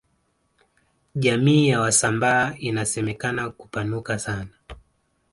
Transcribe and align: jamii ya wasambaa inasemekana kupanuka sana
jamii 1.15 1.67
ya 1.69 1.79
wasambaa 1.79 2.53
inasemekana 2.59 3.49
kupanuka 3.49 4.19
sana 4.19 4.49